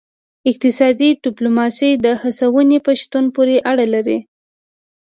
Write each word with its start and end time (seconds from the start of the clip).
اقتصادي 0.49 1.09
ډیپلوماسي 1.25 1.91
د 2.05 2.07
هڅونې 2.21 2.77
په 2.85 2.91
شتون 3.01 3.25
پورې 3.35 3.55
اړه 3.71 3.85
لري 3.93 4.19